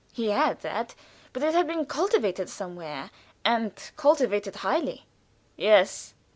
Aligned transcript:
He 0.13 0.29
had 0.31 0.61
that, 0.61 0.95
but 1.31 1.43
it 1.43 1.53
had 1.53 1.67
been 1.67 1.85
cultivated 1.85 2.49
somewhere, 2.49 3.11
and 3.45 3.71
cultivated 3.97 4.55
highly. 4.55 5.05
"Yes?" 5.55 6.15